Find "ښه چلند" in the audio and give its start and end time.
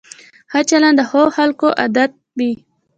0.51-0.97